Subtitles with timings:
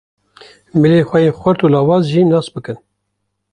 [0.79, 2.77] Milên xwe yên xurt û lawaz jî nas bikin.